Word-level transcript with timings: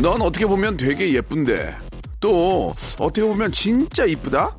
넌 0.00 0.20
어떻게 0.20 0.46
보면 0.46 0.76
되게 0.76 1.12
예쁜데 1.14 1.76
또 2.20 2.74
어떻게 2.98 3.22
보면 3.22 3.52
진짜 3.52 4.04
이쁘다 4.04 4.50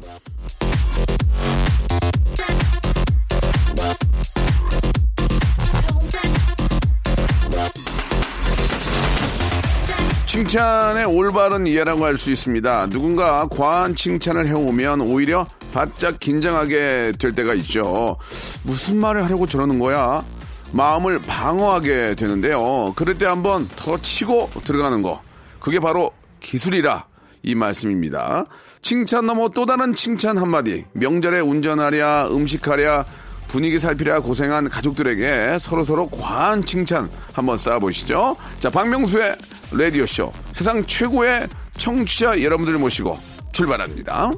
칭찬의 10.25 11.05
올바른 11.05 11.65
이해라고 11.65 12.03
할 12.03 12.17
수 12.17 12.31
있습니다. 12.31 12.87
누군가 12.87 13.47
과한 13.47 13.95
칭찬을 13.95 14.47
해오면 14.47 15.01
오히려 15.01 15.45
바짝 15.73 16.19
긴장하게 16.19 17.13
될 17.19 17.33
때가 17.33 17.53
있죠. 17.55 18.17
무슨 18.63 18.97
말을 18.97 19.23
하려고 19.23 19.47
저러는 19.47 19.79
거야? 19.79 20.23
마음을 20.71 21.21
방어하게 21.21 22.15
되는데요. 22.15 22.93
그럴 22.95 23.17
때 23.17 23.25
한번 23.25 23.69
더 23.75 23.97
치고 24.01 24.49
들어가는 24.63 25.01
거. 25.01 25.21
그게 25.65 25.79
바로 25.79 26.11
기술이라 26.41 27.07
이 27.41 27.55
말씀입니다. 27.55 28.45
칭찬 28.83 29.25
넘어 29.25 29.49
또 29.49 29.65
다른 29.65 29.95
칭찬 29.95 30.37
한마디. 30.37 30.85
명절에 30.93 31.39
운전하랴, 31.39 32.27
음식하랴, 32.29 33.03
분위기 33.47 33.79
살피랴 33.79 34.19
고생한 34.19 34.69
가족들에게 34.69 35.57
서로서로 35.59 36.07
과한 36.09 36.61
칭찬 36.61 37.09
한번 37.33 37.57
쌓아보시죠. 37.57 38.35
자, 38.59 38.69
박명수의 38.69 39.35
라디오쇼. 39.71 40.31
세상 40.51 40.85
최고의 40.85 41.47
청취자 41.77 42.43
여러분들을 42.43 42.77
모시고 42.77 43.17
출발합니다. 43.51 44.33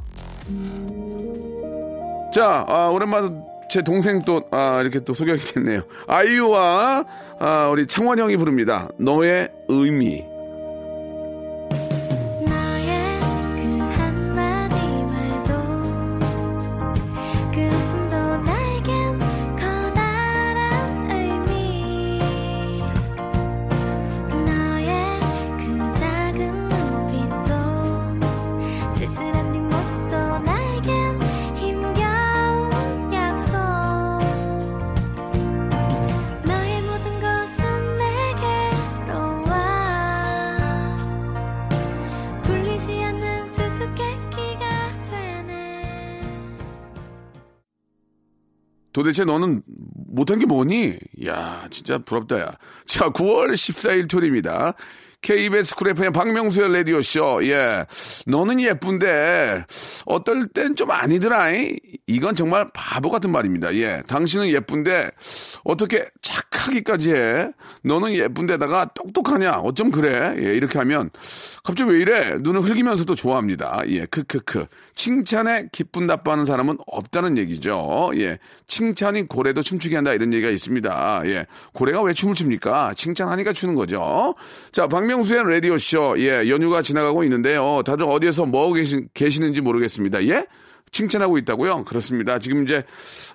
자, 2.33 2.63
아, 2.69 2.87
오랜만에 2.87 3.31
제 3.69 3.81
동생 3.81 4.21
또, 4.21 4.43
아, 4.51 4.79
이렇게 4.79 5.01
또 5.01 5.13
소개하게 5.13 5.43
됐네요. 5.43 5.81
아이유와, 6.07 7.03
아, 7.41 7.67
우리 7.69 7.85
창원 7.85 8.17
형이 8.17 8.37
부릅니다. 8.37 8.87
너의 8.97 9.49
의미. 9.67 10.23
도대체 48.97 49.25
너는 49.25 49.61
못한 50.07 50.39
게 50.39 50.47
뭐니? 50.47 50.97
야, 51.27 51.67
진짜 51.69 51.99
부럽다, 51.99 52.39
야. 52.39 52.57
자, 52.87 53.11
9월 53.11 53.53
14일 53.53 54.09
토요일입니다. 54.09 54.73
KBS 55.27 55.75
쿨 55.75 55.89
FM 55.89 56.13
박명수의 56.13 56.71
라디오쇼. 56.71 57.45
예. 57.47 57.85
너는 58.27 58.61
예쁜데, 58.61 59.65
어떨 60.05 60.47
땐 60.47 60.73
좀 60.73 60.89
아니더라. 60.89 61.51
이. 61.51 61.77
이건 62.07 62.33
정말 62.33 62.69
바보 62.73 63.09
같은 63.09 63.29
말입니다. 63.33 63.75
예. 63.75 64.01
당신은 64.07 64.47
예쁜데, 64.47 65.11
어떻게 65.65 66.07
착하기까지 66.21 67.11
해? 67.11 67.51
너는 67.83 68.13
예쁜데다가 68.13 68.91
똑똑하냐? 68.95 69.59
어쩜 69.59 69.91
그래? 69.91 70.33
예. 70.37 70.55
이렇게 70.55 70.79
하면, 70.79 71.09
갑자기 71.65 71.91
왜 71.91 71.99
이래? 71.99 72.37
눈을 72.39 72.61
흘기면서도 72.61 73.13
좋아합니다. 73.15 73.81
예. 73.87 74.05
크크크. 74.05 74.67
칭찬에 74.95 75.67
기쁜 75.73 76.07
나빠하는 76.07 76.45
사람은 76.45 76.77
없다는 76.87 77.37
얘기죠. 77.37 78.11
예. 78.15 78.39
칭찬이 78.65 79.27
고래도 79.27 79.61
춤추게 79.61 79.95
한다 79.95 80.13
이런 80.13 80.33
얘기가 80.33 80.49
있습니다. 80.49 81.21
예. 81.25 81.45
고래가 81.73 82.01
왜 82.01 82.13
춤을 82.13 82.33
춥니까? 82.33 82.93
칭찬하니까 82.95 83.51
추는 83.51 83.75
거죠. 83.75 84.33
자, 84.71 84.87
박명 84.87 85.16
수의 85.23 85.43
라디오쇼. 85.43 86.15
예. 86.19 86.49
연휴가 86.49 86.81
지나가고 86.81 87.23
있는데요. 87.23 87.81
다들 87.85 88.05
어디에서 88.05 88.45
뭐 88.45 88.73
계시, 88.73 89.05
계시는지 89.13 89.61
모르겠습니다. 89.61 90.25
예? 90.27 90.45
칭찬하고 90.91 91.37
있다고요? 91.37 91.83
그렇습니다. 91.83 92.39
지금 92.39 92.63
이제 92.63 92.83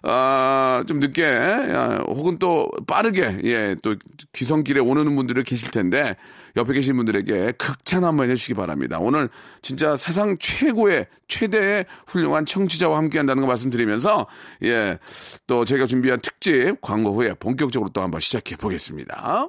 아, 0.02 0.84
좀 0.88 1.00
늦게 1.00 1.24
아, 1.24 2.02
혹은 2.08 2.38
또 2.38 2.70
빠르게 2.86 3.40
예, 3.44 3.76
또 3.82 3.94
귀성길에 4.32 4.80
오는 4.80 5.14
분들이 5.14 5.42
계실 5.42 5.70
텐데 5.70 6.16
옆에 6.56 6.72
계신 6.72 6.96
분들에게 6.96 7.52
극찬 7.52 8.04
한번 8.04 8.30
해주시기 8.30 8.54
바랍니다. 8.54 8.98
오늘 9.00 9.28
진짜 9.62 9.96
세상 9.96 10.36
최고의 10.38 11.06
최대의 11.28 11.86
훌륭한 12.06 12.46
청취자와 12.46 12.96
함께 12.96 13.18
한다는 13.18 13.42
거 13.42 13.46
말씀드리면서 13.46 14.26
예, 14.64 14.98
또 15.46 15.64
저희가 15.64 15.86
준비한 15.86 16.20
특집 16.20 16.80
광고 16.80 17.14
후에 17.14 17.34
본격적으로 17.34 17.90
또 17.92 18.02
한번 18.02 18.20
시작해 18.20 18.56
보겠습니다. 18.56 19.48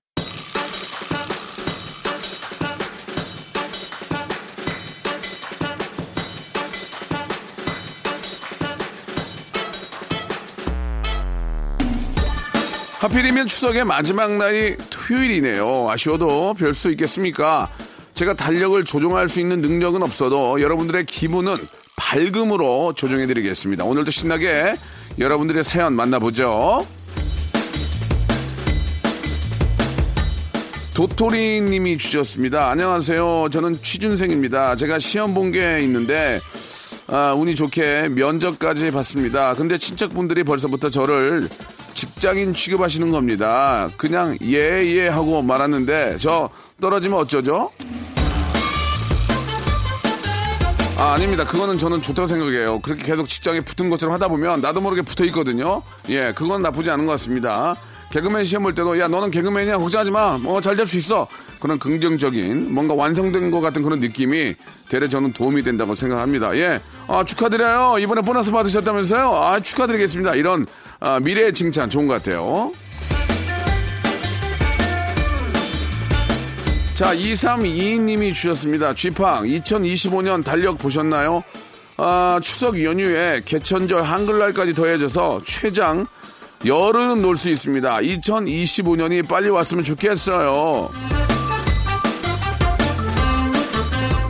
하필이면 13.01 13.47
추석의 13.47 13.83
마지막 13.85 14.37
날이 14.37 14.77
토요일이네요. 14.91 15.89
아쉬워도 15.89 16.53
별 16.53 16.75
수 16.75 16.91
있겠습니까? 16.91 17.67
제가 18.13 18.35
달력을 18.35 18.83
조종할 18.85 19.27
수 19.27 19.39
있는 19.39 19.57
능력은 19.57 20.03
없어도 20.03 20.61
여러분들의 20.61 21.05
기분은 21.07 21.57
밝음으로 21.95 22.93
조정해드리겠습니다. 22.93 23.85
오늘도 23.85 24.11
신나게 24.11 24.75
여러분들의 25.17 25.63
사연 25.63 25.95
만나보죠. 25.95 26.85
도토리 30.93 31.59
님이 31.61 31.97
주셨습니다. 31.97 32.69
안녕하세요. 32.69 33.47
저는 33.51 33.81
취준생입니다. 33.81 34.75
제가 34.75 34.99
시험 34.99 35.33
본 35.33 35.51
게 35.51 35.79
있는데, 35.81 36.39
아, 37.13 37.33
운이 37.33 37.55
좋게 37.55 38.07
면접까지 38.09 38.89
봤습니다. 38.91 39.53
근데 39.53 39.77
친척분들이 39.77 40.43
벌써부터 40.43 40.89
저를 40.89 41.49
직장인 41.93 42.53
취급하시는 42.53 43.09
겁니다. 43.11 43.89
그냥 43.97 44.37
예, 44.43 44.81
예 44.85 45.09
하고 45.09 45.41
말았는데, 45.41 46.19
저 46.19 46.49
떨어지면 46.79 47.19
어쩌죠? 47.19 47.69
아, 50.97 51.13
아닙니다. 51.13 51.43
그거는 51.43 51.77
저는 51.77 52.01
좋다고 52.01 52.27
생각해요. 52.27 52.79
그렇게 52.79 53.03
계속 53.03 53.27
직장에 53.27 53.59
붙은 53.59 53.89
것처럼 53.89 54.13
하다 54.13 54.29
보면 54.29 54.61
나도 54.61 54.79
모르게 54.79 55.01
붙어 55.01 55.25
있거든요. 55.25 55.81
예, 56.07 56.31
그건 56.33 56.61
나쁘지 56.61 56.89
않은 56.91 57.05
것 57.05 57.11
같습니다. 57.13 57.75
개그맨 58.11 58.43
시험 58.45 58.63
볼 58.63 58.75
때도 58.75 58.99
야 58.99 59.07
너는 59.07 59.31
개그맨이야 59.31 59.77
걱정하지 59.77 60.11
마. 60.11 60.37
뭐 60.37 60.59
잘 60.61 60.75
될 60.75 60.85
수 60.85 60.97
있어. 60.97 61.27
그런 61.59 61.79
긍정적인 61.79 62.73
뭔가 62.73 62.93
완성된 62.93 63.51
것 63.51 63.61
같은 63.61 63.81
그런 63.83 63.99
느낌이 63.99 64.53
대래 64.89 65.07
저는 65.07 65.31
도움이 65.33 65.63
된다고 65.63 65.95
생각합니다. 65.95 66.55
예, 66.57 66.81
아, 67.07 67.23
축하드려요. 67.23 67.97
이번에 67.99 68.21
보너스 68.21 68.51
받으셨다면서요? 68.51 69.31
아 69.33 69.59
축하드리겠습니다. 69.59 70.35
이런 70.35 70.65
아, 70.99 71.19
미래의 71.19 71.53
칭찬 71.53 71.89
좋은 71.89 72.07
것 72.07 72.15
같아요. 72.15 72.71
자, 76.93 77.15
2322님이 77.15 78.33
주셨습니다. 78.33 78.93
쥐팡, 78.93 79.45
2025년 79.45 80.43
달력 80.43 80.77
보셨나요? 80.77 81.43
아, 81.97 82.39
추석 82.43 82.81
연휴에 82.83 83.41
개천절 83.43 84.03
한글날까지 84.03 84.73
더해져서 84.75 85.41
최장 85.43 86.05
열은 86.65 87.21
놀 87.21 87.37
수 87.37 87.49
있습니다. 87.49 87.97
2025년이 87.99 89.27
빨리 89.27 89.49
왔으면 89.49 89.83
좋겠어요. 89.83 90.89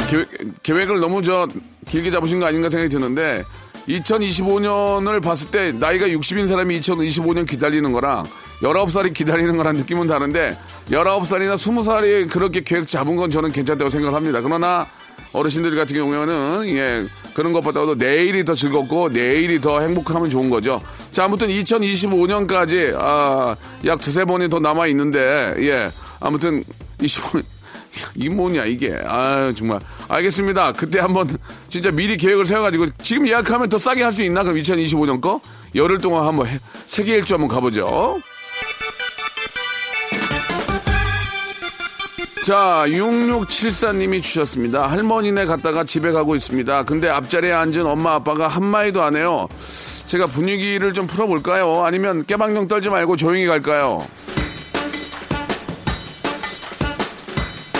계획, 0.10 0.28
계획 0.63 0.89
을 0.92 1.00
너무 1.00 1.22
저 1.24 1.48
길게 1.88 2.12
잡으신 2.12 2.39
거 2.39 2.45
아닌가 2.45 2.69
생각이 2.69 2.89
드는데 2.89 3.44
2025년을 3.88 5.22
봤을 5.22 5.50
때 5.51 5.72
나이가 5.72 6.07
60인 6.07 6.48
사람이 6.48 6.80
2025년 6.80 7.48
기다리는 7.48 7.92
거랑 7.92 8.25
19살이 8.62 9.13
기다리는 9.13 9.57
거랑 9.57 9.75
느낌은 9.77 10.07
다른데 10.07 10.57
19살이나 10.92 11.56
20살이 11.56 12.30
그렇게 12.30 12.62
계획 12.63 12.88
잡은 12.88 13.16
건 13.16 13.31
저는 13.31 13.51
괜찮다고 13.51 13.89
생각을 13.89 14.16
합니다. 14.16 14.39
그러나 14.42 14.86
어르신들 15.34 15.75
같은 15.75 15.95
경우에는 15.98 16.68
예 16.68 17.06
그런 17.33 17.54
것보다도 17.54 17.95
내일이 17.95 18.44
더 18.44 18.54
즐겁고 18.56 19.10
내일이 19.10 19.60
더 19.62 19.80
행복하면 19.81 20.30
좋은 20.30 20.50
거죠. 20.50 20.81
자 21.12 21.25
아무튼 21.25 21.48
2025년까지 21.50 22.94
아 22.98 23.56
약 23.86 24.00
두세 24.01 24.25
번이 24.25 24.50
더 24.50 24.60
남아 24.60 24.88
있는데 24.88 25.54
예 25.60 25.89
아무튼 26.19 26.63
25 27.01 27.42
이 28.16 28.30
뭐냐 28.30 28.66
이게 28.66 28.98
아 29.06 29.51
정말 29.56 29.80
알겠습니다. 30.07 30.72
그때 30.74 31.00
한번 31.00 31.28
진짜 31.68 31.92
미리 31.92 32.16
계획을 32.18 32.45
세워가지고 32.45 32.86
지금 33.04 33.28
예약하면 33.28 33.68
더 33.69 33.77
싸게 33.77 34.01
할 34.04 34.13
수 34.13 34.24
있나 34.24 34.44
그럼 34.44 34.57
2025년 34.57 35.19
거 35.22 35.42
열흘 35.75 36.00
동안 36.00 36.25
한번 36.25 36.48
해- 36.48 36.60
세계 36.88 37.16
일주 37.18 37.34
한번 37.34 37.50
가보죠. 37.50 38.22
자, 42.45 42.85
6674님이 42.88 44.23
주셨습니다. 44.23 44.88
할머니네 44.89 45.45
갔다가 45.45 45.83
집에 45.83 46.11
가고 46.11 46.35
있습니다. 46.35 46.83
근데 46.83 47.07
앞자리에 47.07 47.51
앉은 47.51 47.85
엄마 47.85 48.15
아빠가 48.15 48.47
한마디도 48.47 49.03
안 49.03 49.15
해요. 49.15 49.47
제가 50.07 50.25
분위기를 50.25 50.91
좀 50.93 51.05
풀어볼까요? 51.05 51.83
아니면 51.85 52.25
깨방정 52.25 52.67
떨지 52.67 52.89
말고 52.89 53.15
조용히 53.15 53.45
갈까요? 53.45 53.99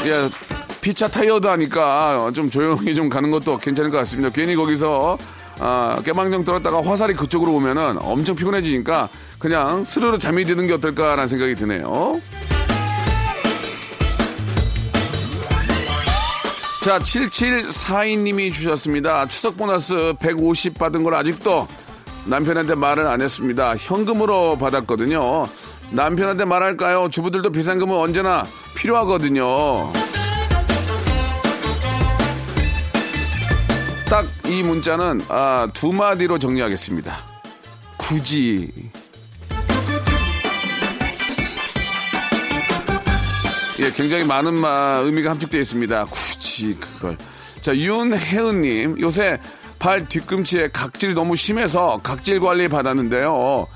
예, 0.06 0.30
피차 0.82 1.08
타이어드 1.08 1.48
하니까 1.48 2.30
좀 2.36 2.50
조용히 2.50 2.94
좀 2.94 3.10
가는 3.10 3.32
것도 3.32 3.58
괜찮을 3.58 3.90
것 3.90 3.98
같습니다. 3.98 4.30
괜히 4.30 4.56
거기서 4.56 5.18
아, 5.60 6.00
깨방정 6.06 6.46
떨었다가 6.46 6.84
화살이 6.84 7.16
그쪽으로 7.16 7.54
오면은 7.54 7.98
엄청 8.00 8.36
피곤해지니까 8.36 9.10
그냥 9.40 9.86
스르르 9.86 10.20
잠이 10.20 10.46
드는 10.46 10.68
게 10.68 10.74
어떨까라는 10.74 11.28
생각이 11.28 11.56
드네요. 11.56 12.22
자, 16.82 17.00
7742님이 17.00 18.54
주셨습니다. 18.54 19.28
추석 19.28 19.56
보너스 19.58 20.14
150 20.20 20.78
받은 20.78 21.04
걸 21.04 21.14
아직도 21.16 21.68
남편한테 22.26 22.76
말을 22.76 23.08
안 23.08 23.22
했습니다. 23.22 23.76
현금으로 23.78 24.58
받았거든요. 24.58 25.48
남편한테 25.92 26.46
말할까요? 26.46 27.10
주부들도 27.10 27.52
비상금은 27.52 27.96
언제나 27.96 28.46
필요하거든요. 28.76 29.92
딱 34.10 34.42
이 34.52 34.64
문자는 34.64 35.22
아, 35.30 35.70
두 35.74 35.94
마디로 35.94 36.38
정리하겠습니다. 36.38 37.18
굳이. 37.96 38.70
예, 43.80 43.90
굉장히 43.92 44.26
많은 44.26 44.54
마, 44.54 45.00
의미가 45.06 45.30
함축되어 45.32 45.62
있습니다. 45.62 46.06
굳이 46.62 46.78
그걸. 46.80 47.18
자, 47.62 47.76
윤혜은님, 47.76 49.00
요새 49.00 49.40
발 49.80 50.08
뒤꿈치에 50.08 50.70
각질 50.72 51.16
너무 51.16 51.36
심해서 51.36 52.00
각질 52.04 52.40
관리 52.40 52.68
받았는데요. 52.68 53.68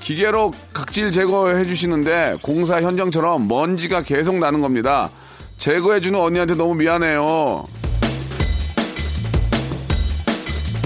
기계로 0.00 0.52
각질 0.74 1.10
제거해 1.10 1.64
주시는데 1.64 2.36
공사 2.42 2.82
현장처럼 2.82 3.48
먼지가 3.48 4.02
계속 4.02 4.36
나는 4.36 4.60
겁니다. 4.60 5.08
제거해 5.56 6.00
주는 6.00 6.20
언니한테 6.20 6.54
너무 6.54 6.74
미안해요. 6.74 7.64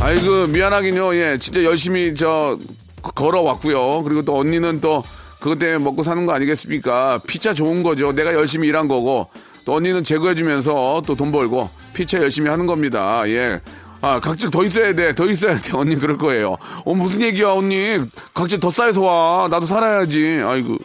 아이고 0.00 0.46
미안하긴요. 0.46 1.16
예, 1.16 1.38
진짜 1.38 1.64
열심히 1.64 2.14
저 2.14 2.56
걸어왔고요. 3.02 4.04
그리고 4.04 4.22
또 4.22 4.38
언니는 4.38 4.80
또 4.80 5.02
그것 5.40 5.58
때문에 5.58 5.78
먹고 5.82 6.04
사는 6.04 6.24
거 6.24 6.32
아니겠습니까? 6.32 7.20
피차 7.26 7.54
좋은 7.54 7.82
거죠. 7.82 8.12
내가 8.12 8.32
열심히 8.34 8.68
일한 8.68 8.86
거고 8.86 9.28
또 9.68 9.74
언니는 9.74 10.02
제거해주면서 10.02 11.02
또 11.06 11.14
돈 11.14 11.30
벌고 11.30 11.68
피차 11.92 12.18
열심히 12.20 12.48
하는 12.48 12.64
겁니다. 12.64 13.22
예. 13.28 13.60
아, 14.00 14.18
각질 14.18 14.50
더 14.50 14.64
있어야 14.64 14.94
돼. 14.94 15.14
더 15.14 15.26
있어야 15.26 15.60
돼. 15.60 15.76
언니 15.76 15.94
그럴 15.96 16.16
거예요. 16.16 16.56
어, 16.86 16.94
무슨 16.94 17.20
얘기야, 17.20 17.50
언니. 17.52 17.98
각질 18.32 18.60
더 18.60 18.70
쌓여서 18.70 19.02
와. 19.02 19.48
나도 19.48 19.66
살아야지. 19.66 20.40
아이고. 20.42 20.78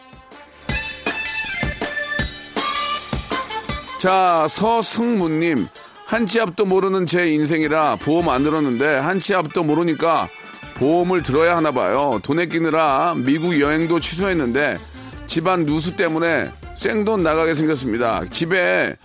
자, 4.00 4.48
서승무님. 4.50 5.70
한치 6.06 6.42
앞도 6.42 6.66
모르는 6.66 7.06
제 7.06 7.28
인생이라 7.32 7.96
보험 8.02 8.28
안 8.28 8.44
들었는데 8.44 8.98
한치 8.98 9.34
앞도 9.34 9.64
모르니까 9.64 10.28
보험을 10.76 11.24
들어야 11.24 11.56
하나 11.56 11.72
봐요. 11.72 12.20
돈에 12.22 12.48
끼느라 12.48 13.14
미국 13.16 13.58
여행도 13.62 14.02
취소했는데 14.02 14.78
집안 15.28 15.64
누수 15.64 15.96
때문에 15.96 16.52
생돈 16.76 17.24
나가게 17.24 17.54
생겼습니다. 17.54 18.24
집에 18.32 18.96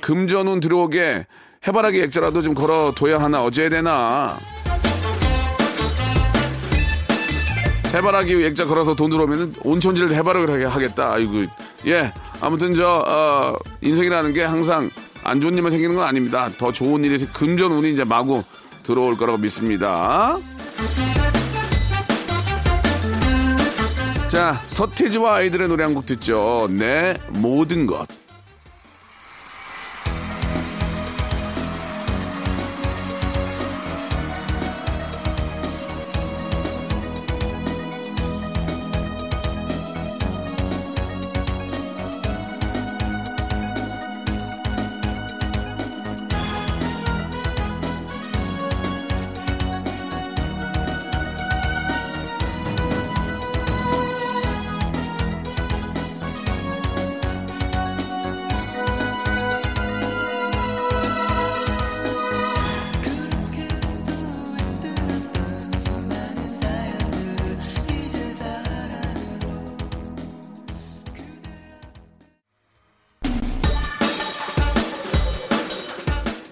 금전운 0.00 0.60
들어오게 0.60 1.26
해바라기 1.66 2.00
액자라도 2.02 2.42
좀 2.42 2.54
걸어둬야 2.54 3.20
하나 3.20 3.42
어째야 3.42 3.68
되나. 3.68 4.38
해바라기 7.92 8.44
액자 8.44 8.66
걸어서 8.66 8.94
돈 8.94 9.10
들어오면 9.10 9.56
온천지를 9.62 10.14
해바라기를 10.14 10.68
하겠다. 10.68 11.12
아이고. 11.14 11.44
예. 11.86 12.12
아무튼 12.40 12.74
저, 12.74 13.04
어, 13.06 13.54
인생이라는 13.80 14.32
게 14.32 14.44
항상 14.44 14.90
안 15.24 15.40
좋은 15.40 15.54
일만 15.54 15.70
생기는 15.70 15.94
건 15.94 16.04
아닙니다. 16.04 16.50
더 16.58 16.70
좋은 16.70 17.02
일이, 17.04 17.24
금전운이 17.26 17.92
이제 17.92 18.04
마구 18.04 18.44
들어올 18.82 19.16
거라고 19.16 19.38
믿습니다. 19.38 20.36
자, 24.28 24.60
서태지와 24.66 25.36
아이들의 25.36 25.68
노래 25.68 25.84
한 25.84 25.94
곡 25.94 26.04
듣죠. 26.06 26.68
내 26.70 27.14
모든 27.28 27.86
것. 27.86 28.06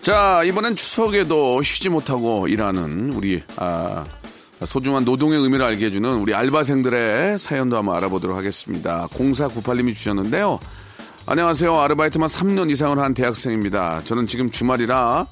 자, 0.05 0.43
이번엔 0.45 0.77
추석에도 0.77 1.63
쉬지 1.63 1.89
못하고 1.89 2.47
일하는 2.47 3.11
우리, 3.15 3.43
아, 3.57 4.05
소중한 4.67 5.03
노동의 5.07 5.41
의미를 5.41 5.65
알게 5.65 5.87
해주는 5.87 6.09
우리 6.17 6.35
알바생들의 6.35 7.39
사연도 7.39 7.79
한번 7.79 7.97
알아보도록 7.97 8.37
하겠습니다. 8.37 9.09
0498님이 9.09 9.95
주셨는데요. 9.95 10.61
안녕하세요. 11.25 11.75
아르바이트만 11.75 12.29
3년 12.29 12.71
이상을 12.71 12.99
한 12.99 13.15
대학생입니다. 13.15 14.03
저는 14.05 14.27
지금 14.27 14.51
주말이라 14.51 15.27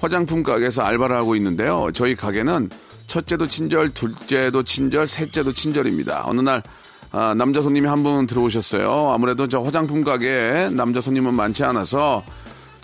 화장품 0.00 0.42
가게에서 0.42 0.82
알바를 0.82 1.14
하고 1.14 1.36
있는데요. 1.36 1.90
저희 1.94 2.16
가게는 2.16 2.68
첫째도 3.06 3.46
친절, 3.46 3.90
둘째도 3.90 4.64
친절, 4.64 5.06
셋째도 5.06 5.52
친절입니다. 5.52 6.24
어느 6.26 6.40
날 6.40 6.64
아, 7.12 7.32
남자 7.34 7.62
손님이 7.62 7.86
한 7.86 8.02
분 8.02 8.26
들어오셨어요. 8.26 9.12
아무래도 9.12 9.46
저 9.46 9.60
화장품 9.60 10.02
가게에 10.02 10.70
남자 10.70 11.00
손님은 11.00 11.32
많지 11.34 11.62
않아서 11.62 12.24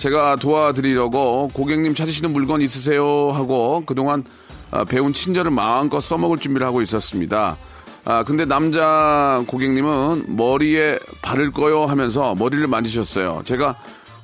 제가 0.03 0.35
도와드리려고 0.35 1.53
고객님 1.55 1.95
찾으시는 1.95 2.33
물건 2.33 2.61
있으세요 2.61 3.31
하고 3.31 3.85
그동안 3.87 4.25
아, 4.73 4.85
배운 4.85 5.13
친절을 5.13 5.53
마음껏 5.53 6.01
써먹을 6.01 6.39
준비를 6.39 6.67
하고 6.67 6.83
있었습니다. 6.83 7.57
아, 8.05 8.25
근데 8.25 8.45
남자 8.45 9.45
고객님은 9.47 10.37
머리에 10.37 10.99
바를 11.23 11.53
거요 11.53 11.85
하면서 11.87 12.35
머리를 12.35 12.67
만지셨어요. 12.67 13.43
제가 13.45 13.77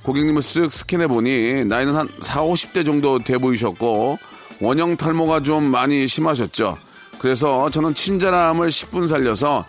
고객님을 0.03 0.43
쓱 0.43 0.69
스캔해 0.69 1.07
보니 1.07 1.67
나이는 1.67 1.95
한 1.95 2.09
4, 2.23 2.43
50대 2.43 2.85
정도 2.85 3.21
돼 3.21 3.39
보이셨고 3.39 4.19
원형 4.61 4.97
탈모가 4.97 5.45
좀 5.45 5.63
많이 5.63 6.09
심하셨죠. 6.09 6.77
그래서 7.21 7.71
저는 7.71 7.95
친절함을 7.95 8.71
10분 8.71 9.07
살려서 9.07 9.65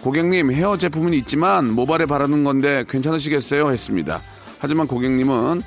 고객님 0.00 0.50
헤어 0.50 0.76
제품은 0.76 1.14
있지만 1.14 1.70
모발에 1.70 2.06
바르는 2.06 2.42
건데 2.42 2.84
괜찮으시겠어요? 2.88 3.70
했습니다. 3.70 4.20
하지만 4.62 4.86
고객님은 4.86 5.60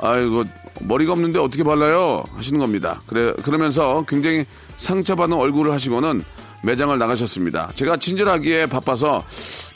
아이고 0.00 0.44
머리가 0.82 1.14
없는데 1.14 1.38
어떻게 1.38 1.64
발라요? 1.64 2.22
하시는 2.36 2.60
겁니다. 2.60 3.00
그래 3.06 3.32
그러면서 3.42 4.04
굉장히 4.06 4.44
상처받은 4.76 5.34
얼굴을 5.34 5.72
하시고는 5.72 6.22
매장을 6.62 6.96
나가셨습니다. 6.98 7.70
제가 7.74 7.96
친절하기에 7.96 8.66
바빠서 8.66 9.24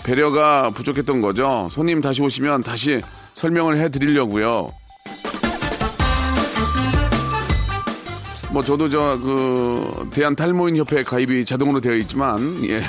배려가 0.05 0.69
부족했던 0.69 1.23
거죠. 1.23 1.67
손님 1.71 2.03
다시 2.03 2.21
오시면 2.23 2.63
다시 2.63 3.01
설명을 3.33 3.79
해 3.79 3.89
드리려고요. 3.89 4.69
뭐 8.51 8.63
저도 8.63 8.87
저 8.91 9.19
그 9.23 10.11
대한 10.13 10.37
탈모인 10.37 10.77
협회 10.77 11.03
가입이 11.03 11.47
자동으로 11.47 11.81
되어 11.81 11.95
있지만 11.95 12.63
예. 12.67 12.83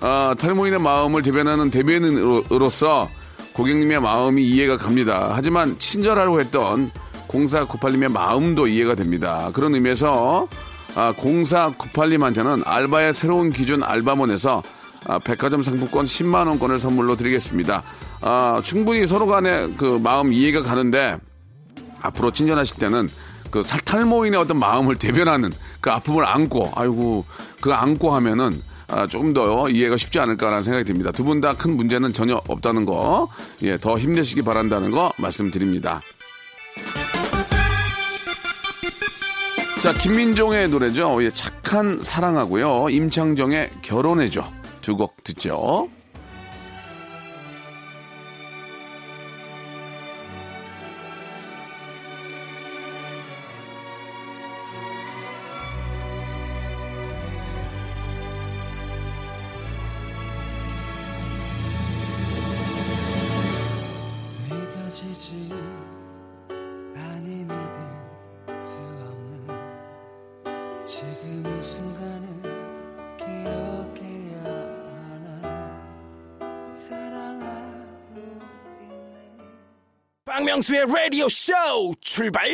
아, 0.00 0.34
탈모인의 0.38 0.80
마음을 0.80 1.20
대변하는 1.20 1.70
대변인으로서 1.70 3.10
고객님의 3.54 4.00
마음이 4.00 4.44
이해가 4.44 4.76
갑니다. 4.76 5.30
하지만 5.32 5.78
친절하려고 5.78 6.40
했던 6.40 6.90
0498님의 7.28 8.10
마음도 8.12 8.66
이해가 8.66 8.94
됩니다. 8.94 9.50
그런 9.52 9.74
의미에서 9.74 10.46
아, 10.96 11.12
0498님한테는 11.14 12.62
알바의 12.66 13.14
새로운 13.14 13.50
기준 13.50 13.82
알바몬에서 13.82 14.62
아, 15.06 15.18
백화점 15.18 15.62
상품권 15.62 16.04
10만 16.04 16.46
원권을 16.46 16.78
선물로 16.78 17.16
드리겠습니다. 17.16 17.82
아, 18.22 18.60
충분히 18.64 19.06
서로 19.06 19.26
간에 19.26 19.68
그 19.76 19.98
마음 20.02 20.32
이해가 20.32 20.62
가는데 20.62 21.16
앞으로 22.00 22.30
친절하실 22.30 22.78
때는 22.78 23.10
그 23.50 23.62
살- 23.62 23.80
탈모인의 23.80 24.38
어떤 24.40 24.58
마음을 24.58 24.96
대변하는 24.96 25.52
그 25.80 25.90
아픔을 25.90 26.24
안고 26.26 26.72
아이고 26.74 27.24
그 27.60 27.72
안고 27.72 28.14
하면은 28.16 28.62
아, 28.88 29.06
조금 29.06 29.32
더 29.32 29.68
이해가 29.68 29.96
쉽지 29.96 30.18
않을까라는 30.18 30.62
생각이 30.62 30.84
듭니다. 30.84 31.10
두 31.12 31.24
분 31.24 31.40
다 31.40 31.54
큰 31.54 31.76
문제는 31.76 32.12
전혀 32.12 32.40
없다는 32.48 32.84
거, 32.84 33.28
예, 33.62 33.76
더 33.76 33.98
힘내시기 33.98 34.42
바란다는 34.42 34.90
거 34.90 35.12
말씀드립니다. 35.18 36.00
자, 39.82 39.92
김민종의 39.92 40.68
노래죠. 40.68 41.22
예, 41.24 41.30
착한 41.30 42.02
사랑하고요. 42.02 42.88
임창정의 42.90 43.70
결혼해줘. 43.82 44.42
두 44.80 44.96
곡 44.96 45.22
듣죠. 45.24 45.88
박명수의 80.34 80.86
라디오 80.92 81.28
쇼 81.28 81.52
출발! 82.00 82.44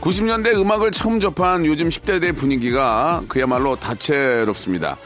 90년대 0.00 0.56
음악을 0.56 0.92
처음 0.92 1.20
접한 1.20 1.66
요즘 1.66 1.90
10대들의 1.90 2.34
분위기가 2.34 3.22
그야말로 3.28 3.76
다채롭습니다. 3.76 4.96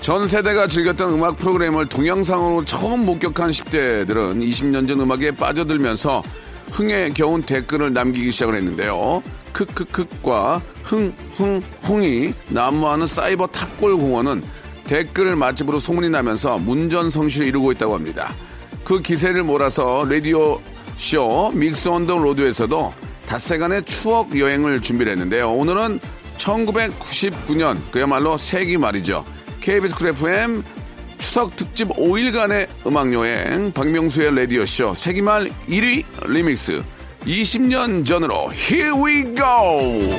전 0.00 0.28
세대가 0.28 0.68
즐겼던 0.68 1.12
음악 1.12 1.38
프로그램을 1.38 1.86
동영상으로 1.88 2.64
처음 2.66 3.04
목격한 3.04 3.50
10대들은 3.50 4.48
20년 4.48 4.86
전 4.86 5.00
음악에 5.00 5.32
빠져들면서 5.32 6.22
흥에 6.70 7.10
겨운 7.10 7.42
댓글을 7.42 7.92
남기기 7.92 8.30
시작을 8.30 8.54
했는데요. 8.54 9.24
크크크과 9.56 10.60
흥, 10.84 11.14
흥, 11.34 11.62
흥이 11.82 12.34
난무하는 12.50 13.06
사이버 13.06 13.46
탑골 13.46 13.96
공원은 13.96 14.42
댓글 14.84 15.34
맛집으로 15.34 15.78
소문이 15.78 16.10
나면서 16.10 16.58
문전성시를 16.58 17.46
이루고 17.46 17.72
있다고 17.72 17.94
합니다. 17.94 18.34
그 18.84 19.00
기세를 19.00 19.42
몰아서 19.42 20.06
라디오 20.08 20.60
쇼 20.98 21.50
mix 21.54 21.88
on 21.88 22.00
the 22.00 22.18
road에서도 22.18 22.94
닷새간의 23.26 23.84
추억 23.84 24.38
여행을 24.38 24.82
준비를 24.82 25.12
했는데요. 25.12 25.50
오늘은 25.52 26.00
1999년 26.36 27.78
그야말로 27.90 28.36
세기 28.36 28.76
말이죠. 28.76 29.24
KBS 29.60 29.96
쿨 29.96 30.08
FM 30.08 30.62
추석 31.18 31.56
특집 31.56 31.88
5일간의 31.88 32.68
음악 32.86 33.12
여행 33.12 33.72
박명수의 33.72 34.36
라디오 34.36 34.64
쇼 34.66 34.94
세기말 34.94 35.50
1위 35.66 36.04
리믹스 36.28 36.84
20년 37.26 38.04
전으로 38.04 38.52
Here 38.52 38.92
we 38.94 39.34
go. 39.34 40.16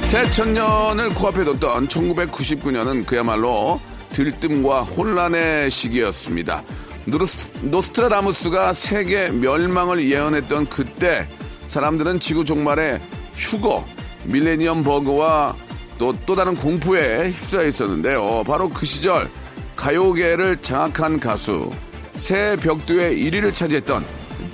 새천년을 0.00 1.10
코앞에 1.10 1.44
뒀던 1.44 1.88
1999년은 1.88 3.04
그야말로 3.04 3.78
들뜸과 4.10 4.84
혼란의 4.84 5.70
시기였습니다. 5.70 6.62
노르스, 7.04 7.50
노스트라다무스가 7.60 8.72
세계 8.72 9.28
멸망을 9.28 10.10
예언했던 10.10 10.66
그때 10.70 11.28
사람들은 11.68 12.20
지구 12.20 12.44
종말에 12.44 13.00
휴거, 13.34 13.84
밀레니엄 14.24 14.82
버그와 14.82 15.54
또, 15.98 16.14
또 16.24 16.34
다른 16.34 16.54
공포에 16.54 17.30
휩싸여 17.30 17.66
있었는데요. 17.66 18.44
바로 18.46 18.68
그 18.70 18.86
시절 18.86 19.28
가요계를 19.76 20.58
장악한 20.62 21.20
가수 21.20 21.70
새해 22.16 22.56
벽두의 22.56 23.16
1위를 23.24 23.52
차지했던 23.54 24.04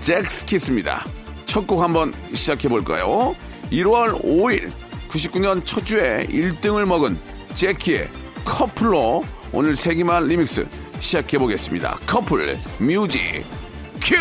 젝스키스입니다. 0.00 1.04
첫 1.46 1.66
곡 1.66 1.82
한번 1.82 2.12
시작해 2.34 2.68
볼까요? 2.68 3.34
1월 3.70 4.22
5일 4.22 4.70
99년 5.08 5.64
첫 5.64 5.84
주에 5.84 6.26
1등을 6.28 6.86
먹은 6.86 7.18
젝키의 7.54 8.08
커플로 8.44 9.22
오늘 9.52 9.76
세기말 9.76 10.26
리믹스 10.26 10.66
시작해 11.00 11.38
보겠습니다. 11.38 11.98
커플 12.06 12.58
뮤직 12.78 13.44
큐! 14.02 14.16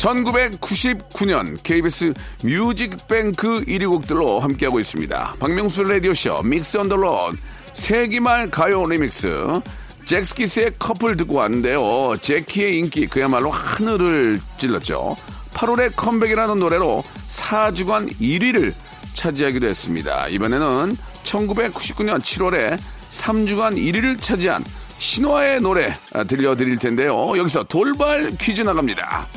1999년 0.00 1.62
KBS 1.62 2.14
뮤직뱅크 2.42 3.64
1위 3.64 3.88
곡들로 3.88 4.40
함께하고 4.40 4.80
있습니다. 4.80 5.34
박명수 5.38 5.84
라디오쇼 5.84 6.42
Mix 6.42 6.78
on 6.78 6.85
the 6.85 6.96
Road 6.96 7.36
세기말 7.74 8.50
가요 8.50 8.86
리믹스 8.86 9.60
젝스키스의 10.06 10.72
커플 10.78 11.16
듣고 11.16 11.34
왔는데요. 11.34 12.16
젝키의 12.20 12.78
인기 12.78 13.06
그야말로 13.06 13.50
하늘을 13.50 14.40
찔렀죠. 14.58 15.16
8월에 15.52 15.94
컴백이라는 15.94 16.58
노래로 16.58 17.04
4주간 17.28 18.10
1위를 18.18 18.72
차지하기도 19.12 19.66
했습니다. 19.66 20.28
이번에는 20.28 20.96
1999년 21.24 22.20
7월에 22.20 22.78
3주간 23.10 23.76
1위를 23.76 24.20
차지한 24.20 24.64
신화의 24.96 25.60
노래 25.60 25.94
아, 26.12 26.24
들려드릴 26.24 26.78
텐데요. 26.78 27.36
여기서 27.36 27.64
돌발 27.64 28.32
퀴즈 28.38 28.62
나갑니다. 28.62 29.28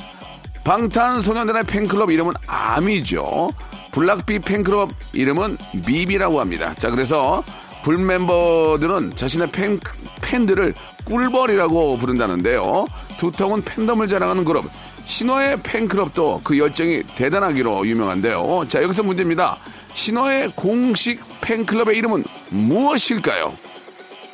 방탄소년단의 0.63 1.63
팬클럽 1.65 2.11
이름은 2.11 2.33
아미죠. 2.47 3.49
블락비 3.91 4.39
팬클럽 4.39 4.91
이름은 5.13 5.57
비비라고 5.85 6.39
합니다. 6.39 6.73
자, 6.77 6.89
그래서 6.89 7.43
불 7.83 7.97
멤버들은 7.97 9.15
자신의 9.15 9.51
팬, 9.51 9.79
팬들을 10.21 10.73
꿀벌이라고 11.05 11.97
부른다는데요. 11.97 12.85
두통은 13.17 13.61
팬덤을 13.63 14.07
자랑하는 14.07 14.45
그룹 14.45 14.65
신화의 15.05 15.61
팬클럽도 15.63 16.41
그 16.43 16.57
열정이 16.57 17.03
대단하기로 17.15 17.85
유명한데요. 17.85 18.65
자, 18.69 18.81
여기서 18.81 19.03
문제입니다. 19.03 19.57
신화의 19.93 20.53
공식 20.55 21.21
팬클럽의 21.41 21.97
이름은 21.97 22.23
무엇일까요? 22.49 23.53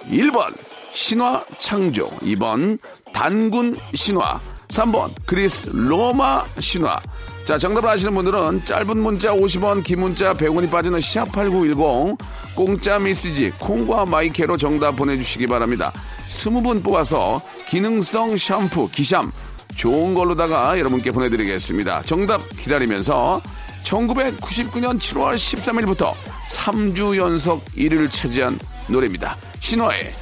1번 0.08 0.54
신화 0.92 1.44
창조 1.58 2.10
2번 2.20 2.78
단군 3.14 3.76
신화 3.94 4.40
3번 4.70 5.12
그리스 5.26 5.70
로마 5.70 6.46
신화 6.60 7.00
자 7.46 7.58
정답을 7.58 7.90
아시는 7.90 8.14
분들은 8.14 8.66
짧은 8.66 8.98
문자 8.98 9.32
50원 9.34 9.84
긴 9.84 10.02
문자 10.02 10.34
100원이 10.34 10.70
빠지는 10.72 11.00
샵8910 11.00 12.18
공짜 12.56 13.00
메시지 13.00 13.50
콩과 13.60 14.06
마이케로 14.06 14.58
정답 14.58 14.96
보내주시기 14.96 15.48
바랍니다 15.48 15.92
20분 16.28 16.84
뽑아서 16.84 17.42
기능성 17.68 18.38
샴푸 18.38 18.90
기샴 18.90 19.32
좋은 19.76 20.14
걸로다가 20.14 20.78
여러분께 20.78 21.12
보내드리겠습니다 21.12 22.04
정답 22.04 22.42
기다리면서 22.58 23.42
1999년 23.84 25.00
7월 25.00 25.36
13일부터 25.36 26.14
3주 26.48 27.18
연속 27.18 27.64
1위를 27.76 28.12
차지한 28.12 28.60
노래입니다. 28.88 29.38
신화의 29.60 30.14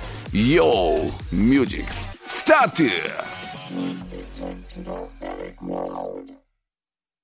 요 0.55 1.11
뮤직 1.31 1.85
스타트! 2.27 2.89
listen 4.39 4.65
the 4.85 5.09
Eric 5.21 5.61
Wild. 5.63 6.31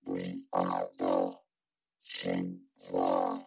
We 0.05 0.45
are 0.53 0.87
the 0.97 1.35
Shin 2.03 2.61
Fly. 2.89 3.42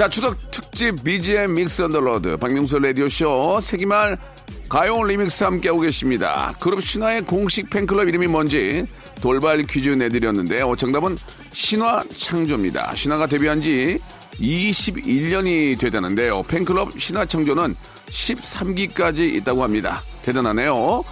자, 0.00 0.08
추석 0.08 0.50
특집 0.50 1.04
BGM 1.04 1.52
Mix 1.52 1.82
on 1.82 1.94
the 1.94 2.13
Road 2.13 2.38
박명수 2.38 2.78
라디오쇼 2.78 3.60
세기말 3.60 4.16
가요 4.66 5.02
리믹스 5.04 5.44
함께하고 5.44 5.80
계십니다. 5.80 6.54
그룹 6.58 6.80
신화의 6.82 7.26
공식 7.26 7.68
팬클럽 7.68 8.08
이름이 8.08 8.26
뭔지 8.28 8.86
돌발 9.20 9.62
퀴즈 9.64 9.90
내드렸는데요. 9.90 10.74
정답은 10.76 11.18
신화 11.52 12.02
창조입니다. 12.16 12.94
신화가 12.94 13.26
데뷔한 13.26 13.60
지 13.60 13.98
21년이 14.40 15.78
됐다는데요. 15.78 16.44
팬클럽 16.44 16.98
신화 16.98 17.26
창조는 17.26 17.76
13기까지 18.08 19.34
있다고 19.34 19.62
합니다. 19.62 20.00
대단하네요. 20.22 21.04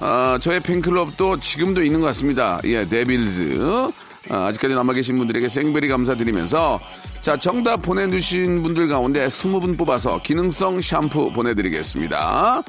아, 0.00 0.36
저의 0.42 0.58
팬클럽도 0.58 1.38
지금도 1.38 1.84
있는 1.84 2.00
것 2.00 2.06
같습니다. 2.06 2.58
예, 2.64 2.84
데빌즈. 2.88 3.92
아, 4.30 4.46
아직까지 4.46 4.74
남아 4.74 4.92
계신 4.92 5.18
분들에게 5.18 5.48
생베리 5.48 5.88
감사드리면서 5.88 6.80
자 7.20 7.36
정답 7.36 7.82
보내주신 7.82 8.62
분들 8.62 8.88
가운데 8.88 9.26
20분 9.26 9.76
뽑아서 9.76 10.20
기능성 10.22 10.80
샴푸 10.80 11.32
보내드리겠습니다. 11.32 12.62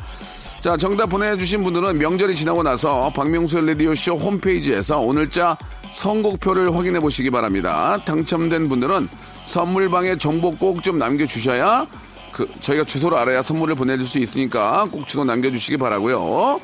자 0.62 0.78
정답 0.78 1.08
보내주신 1.08 1.64
분들은 1.64 1.98
명절이 1.98 2.36
지나고 2.36 2.64
나서 2.64 3.12
박명수의 3.16 3.68
라디오쇼 3.68 4.16
홈페이지에서 4.16 5.00
오늘자 5.00 5.58
선곡표를 5.92 6.76
확인해 6.76 7.00
보시기 7.00 7.30
바랍니다. 7.30 7.98
당첨된 8.06 8.70
분들은 8.70 9.10
선물방에 9.46 10.18
정보 10.18 10.56
꼭 10.56 10.82
좀 10.82 10.98
남겨주셔야 10.98 11.86
그 12.32 12.50
저희가 12.62 12.84
주소를 12.84 13.18
알아야 13.18 13.42
선물을 13.44 13.76
보내줄 13.76 14.06
수 14.08 14.18
있으니까 14.20 14.88
꼭 14.92 15.06
주소 15.06 15.24
남겨주시기 15.24 15.78
바라고요. 15.78 16.60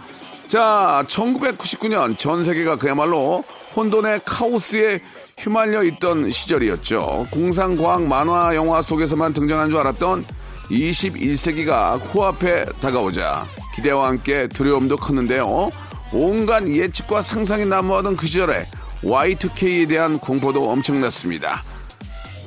자, 0.48 1.04
1999년 1.08 2.18
전 2.18 2.44
세계가 2.44 2.78
그야말로 2.78 3.44
혼돈의 3.80 4.22
카오스에 4.26 5.00
휘말려 5.38 5.84
있던 5.84 6.30
시절이었죠. 6.30 7.28
공상과학 7.32 8.04
만화 8.04 8.54
영화 8.54 8.82
속에서만 8.82 9.32
등장한 9.32 9.70
줄 9.70 9.80
알았던 9.80 10.26
21세기가 10.70 12.02
코앞에 12.12 12.66
다가오자 12.82 13.46
기대와 13.76 14.10
함께 14.10 14.50
두려움도 14.50 14.98
컸는데요. 14.98 15.72
온갖 16.12 16.68
예측과 16.68 17.22
상상이 17.22 17.66
난무하던 17.66 18.18
그 18.18 18.28
시절에 18.28 18.68
Y2K에 19.02 19.88
대한 19.88 20.20
공포도 20.20 20.70
엄청났습니다. 20.70 21.64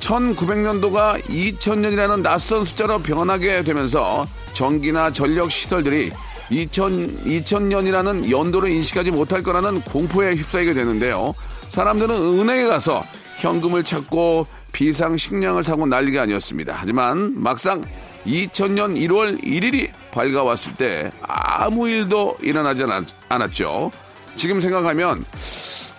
1900년도가 0.01 1.19
2000년이라는 1.23 2.21
낯선 2.21 2.63
숫자로 2.63 2.99
변하게 2.99 3.63
되면서 3.63 4.27
전기나 4.53 5.09
전력 5.11 5.51
시설들이 5.51 6.11
2000, 6.49 7.23
2000년이라는 7.23 8.29
연도를 8.29 8.69
인식하지 8.69 9.11
못할 9.11 9.43
거라는 9.43 9.81
공포에 9.81 10.35
휩싸이게 10.35 10.73
되는데요. 10.73 11.33
사람들은 11.69 12.15
은행에 12.39 12.65
가서 12.65 13.03
현금을 13.37 13.83
찾고 13.83 14.47
비상 14.71 15.17
식량을 15.17 15.63
사고 15.63 15.85
난리가 15.85 16.23
아니었습니다. 16.23 16.75
하지만 16.77 17.33
막상 17.35 17.83
2000년 18.25 18.97
1월 19.07 19.43
1일이 19.43 19.91
밝아왔을 20.11 20.75
때 20.75 21.11
아무 21.21 21.89
일도 21.89 22.37
일어나지 22.41 22.83
않았, 22.83 23.05
않았죠. 23.29 23.91
지금 24.35 24.61
생각하면 24.61 25.23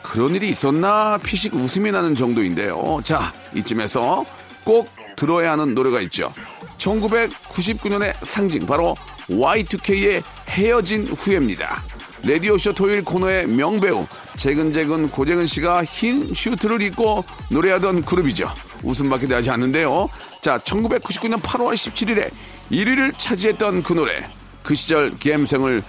그런 0.03 0.35
일이 0.35 0.49
있었나 0.51 1.19
피식 1.19 1.55
웃음이 1.55 1.91
나는 1.91 2.15
정도인데요. 2.15 3.01
자, 3.03 3.33
이쯤에서 3.55 4.25
꼭 4.65 4.89
들어야 5.17 5.53
하는 5.53 5.75
노래가 5.75 6.01
있죠. 6.03 6.33
1999년의 6.79 8.15
상징, 8.23 8.67
바로 8.67 8.95
Y2K의 9.29 10.23
헤어진 10.49 11.07
후회입니다. 11.07 11.83
라디오쇼 12.25 12.73
토요일 12.73 13.05
코너의 13.05 13.47
명배우, 13.49 14.07
재근재근 14.37 15.11
고재근 15.11 15.47
씨가 15.47 15.85
흰 15.85 16.33
슈트를 16.33 16.81
입고 16.83 17.25
노래하던 17.51 18.05
그룹이죠. 18.05 18.51
웃음밖에 18.83 19.27
나지 19.27 19.51
않는데요. 19.51 20.09
자, 20.41 20.59
1999년 20.59 21.41
8월 21.41 21.75
17일에 21.75 22.31
1위를 22.71 23.13
차지했던 23.19 23.83
그 23.83 23.93
노래, 23.93 24.27
그 24.63 24.75
시절 24.75 25.17
기엠생을 25.19 25.83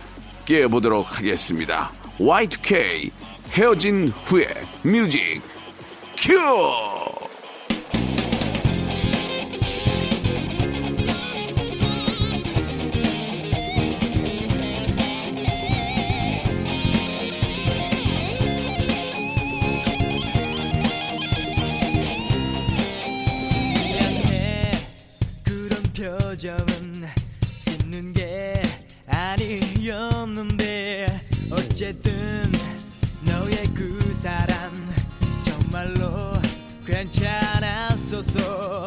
깨어보도록 0.46 1.18
하겠습니다. 1.18 1.92
Y2K, 2.20 3.12
헤어진 3.52 4.12
후에 4.26 4.48
뮤직 4.84 5.42
큐! 6.18 7.05
표정은 26.06 27.08
짓는 27.66 28.14
게 28.14 28.62
아니었는데 29.08 31.08
어쨌든 31.52 32.14
너의 33.24 33.66
그 33.74 34.14
사람 34.14 34.72
정말로 35.44 36.34
괜찮았었어 36.86 38.86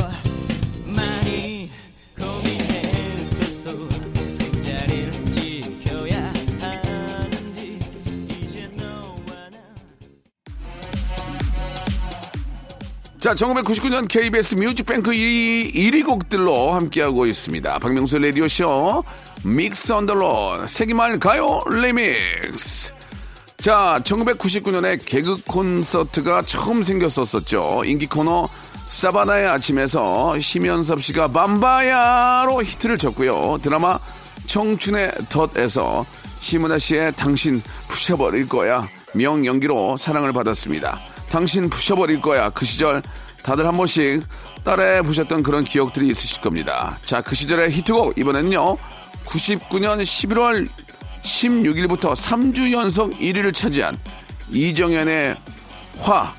자, 13.21 13.35
1999년 13.35 14.07
KBS 14.07 14.55
뮤직뱅크 14.55 15.11
1위, 15.11 15.75
1위 15.75 16.07
곡들로 16.07 16.73
함께하고 16.73 17.27
있습니다. 17.27 17.81
박명수 17.81 18.19
라디오쇼, 18.19 19.03
믹스 19.45 19.93
언더로 19.93 20.69
세기말 20.69 21.19
가요 21.19 21.61
리믹스. 21.69 22.95
자, 23.57 24.01
1999년에 24.05 25.05
개그 25.05 25.43
콘서트가 25.49 26.43
처음 26.43 26.85
생겼었었죠. 26.85 27.83
인기 27.87 28.07
코너 28.07 28.49
사바나의 28.89 29.49
아침에서 29.49 30.39
심연섭 30.39 31.03
씨가 31.03 31.27
밤바야로 31.29 32.63
히트를 32.63 32.99
쳤고요. 32.99 33.59
드라마 33.63 33.99
청춘의 34.47 35.13
덫에서 35.29 36.07
심은하 36.39 36.79
씨의 36.79 37.15
당신 37.17 37.63
부셔버릴 37.89 38.49
거야 38.49 38.89
명연기로 39.13 39.97
사랑을 39.97 40.33
받았습니다. 40.33 41.08
당신 41.31 41.69
부셔버릴 41.69 42.21
거야 42.21 42.51
그 42.51 42.65
시절 42.65 43.03
다들 43.43 43.67
한 43.67 43.77
번씩 43.77 44.23
따라해 44.65 45.03
보셨던 45.03 45.43
그런 45.43 45.65
기억들이 45.65 46.09
있으실 46.09 46.41
겁니다. 46.43 46.99
자, 47.05 47.23
그 47.23 47.35
시절의 47.35 47.71
히트곡 47.71 48.19
이번에는요. 48.19 48.77
99년 49.25 50.03
11월 50.03 50.69
16일부터 51.23 52.15
3주 52.15 52.73
연속 52.73 53.13
1위를 53.19 53.55
차지한 53.55 53.97
이정현의 54.51 55.37
화 55.99 56.35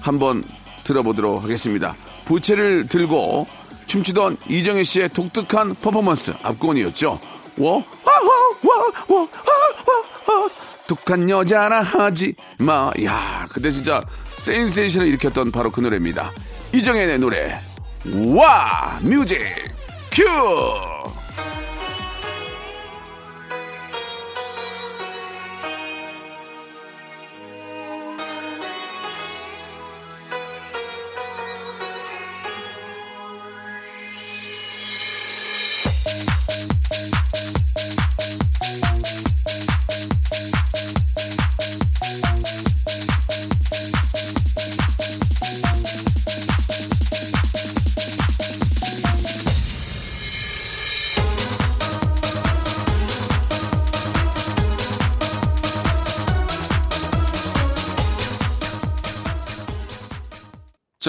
한번 0.00 0.42
들어보도록 0.84 1.42
하겠습니다. 1.44 1.94
부채를 2.24 2.86
들고 2.86 3.46
춤추던 3.86 4.36
이정혜 4.48 4.84
씨의 4.84 5.08
독특한 5.10 5.74
퍼포먼스 5.74 6.32
앞권이었죠. 6.42 7.20
워, 7.58 7.84
와, 8.04 8.12
와, 8.12 8.30
와, 8.62 8.76
와, 9.08 9.18
와, 9.18 9.28
와, 10.26 10.40
와. 10.40 10.69
독한 10.90 11.30
여자라 11.30 11.82
하지 11.82 12.34
마. 12.58 12.90
야, 13.04 13.46
그때 13.52 13.70
진짜 13.70 14.02
센세이션을 14.40 15.06
일으켰던 15.06 15.52
바로 15.52 15.70
그 15.70 15.80
노래입니다. 15.80 16.32
이정현의 16.74 17.20
노래. 17.20 17.60
와, 18.34 18.98
뮤직 19.00 19.38
큐! 20.10 20.24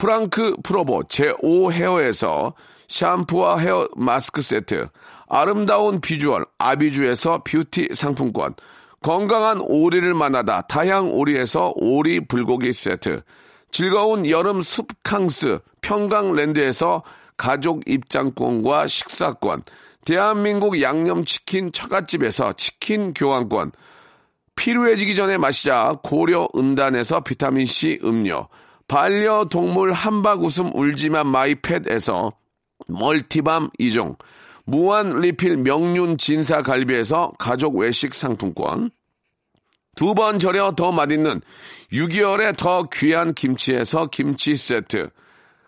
프랑크 0.00 0.56
프로보 0.64 1.02
제5 1.02 1.72
헤어에서 1.72 2.54
샴푸와 2.88 3.58
헤어 3.58 3.86
마스크 3.94 4.40
세트, 4.40 4.88
아름다운 5.28 6.00
비주얼 6.00 6.46
아비주에서 6.56 7.42
뷰티 7.44 7.90
상품권, 7.92 8.54
건강한 9.02 9.60
오리를 9.60 10.12
만나다 10.14 10.62
다향 10.62 11.10
오리에서 11.10 11.74
오리 11.76 12.26
불고기 12.26 12.72
세트, 12.72 13.20
즐거운 13.70 14.26
여름 14.26 14.62
숲캉스 14.62 15.58
평강랜드에서 15.82 17.02
가족 17.36 17.82
입장권과 17.86 18.86
식사권, 18.86 19.62
대한민국 20.06 20.80
양념치킨 20.80 21.72
처갓집에서 21.72 22.54
치킨 22.54 23.12
교환권, 23.12 23.72
필요해지기 24.56 25.14
전에 25.14 25.36
마시자 25.36 25.94
고려 26.02 26.48
은단에서 26.56 27.20
비타민C 27.20 28.00
음료, 28.02 28.48
반려동물 28.90 29.92
한박 29.92 30.42
웃음 30.42 30.74
울지만 30.74 31.24
마이팻에서 31.28 32.32
멀티밤 32.88 33.70
2종, 33.78 34.18
무한 34.64 35.20
리필 35.20 35.58
명륜 35.58 36.18
진사 36.18 36.62
갈비에서 36.62 37.30
가족 37.38 37.76
외식 37.76 38.14
상품권, 38.14 38.90
두 39.94 40.14
번 40.14 40.40
절여 40.40 40.72
더 40.72 40.90
맛있는 40.90 41.40
6개월에 41.92 42.56
더 42.56 42.88
귀한 42.92 43.32
김치에서 43.32 44.06
김치 44.06 44.56
세트, 44.56 45.10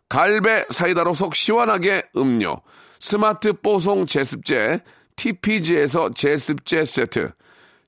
갈배 0.09 0.65
사이다로 0.71 1.15
속 1.15 1.37
시원하게 1.37 2.03
음료, 2.17 2.61
스마트 2.99 3.53
뽀송 3.53 4.07
제습제, 4.07 4.81
TPG에서 5.15 6.11
제습제 6.11 6.85
세트, 6.85 7.31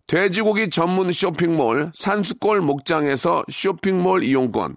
돼지고기 0.06 0.70
전문 0.70 1.10
쇼핑몰 1.10 1.90
산수골 1.92 2.60
목장에서 2.60 3.44
쇼핑몰 3.50 4.22
이용권, 4.22 4.76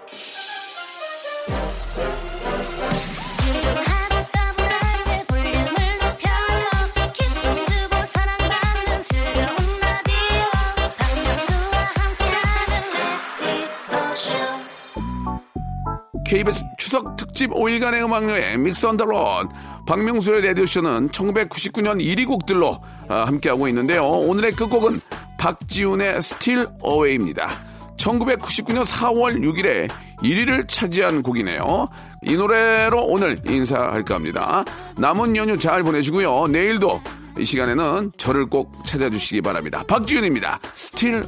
KBS 16.31 16.63
추석 16.77 17.17
특집 17.17 17.51
5일간의 17.51 18.05
음악여행 18.05 18.63
Mix 18.63 18.85
on 18.85 18.99
the 18.99 19.21
Road 19.21 19.49
박명수의 19.85 20.45
라디오쇼는 20.47 21.09
1999년 21.09 21.99
1위 21.99 22.25
곡들로 22.25 22.79
아, 23.09 23.25
함께하고 23.25 23.67
있는데요. 23.67 24.05
오늘의 24.05 24.53
끝곡은 24.53 25.01
박지윤의 25.37 26.21
Steal 26.21 26.69
Away입니다. 26.79 27.49
1999년 27.97 28.85
4월 28.85 29.41
6일에 29.41 29.89
1위를 30.23 30.69
차지한 30.69 31.21
곡이네요. 31.21 31.89
이 32.23 32.35
노래로 32.35 33.07
오늘 33.07 33.37
인사할까 33.45 34.15
합니다. 34.15 34.63
남은 34.95 35.35
연휴 35.35 35.59
잘 35.59 35.83
보내시고요. 35.83 36.47
내일도 36.47 37.01
이 37.37 37.43
시간에는 37.43 38.13
저를 38.15 38.45
꼭 38.45 38.85
찾아주시기 38.85 39.41
바랍니다. 39.41 39.83
박지윤입니다. 39.85 40.61
Steal 40.75 41.25